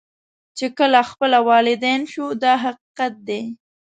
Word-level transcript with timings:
چې 0.57 0.65
کله 0.77 0.99
خپله 1.11 1.39
والدین 1.49 2.01
شو 2.13 2.25
دا 2.43 2.53
حقیقت 2.65 3.13
دی. 3.27 3.41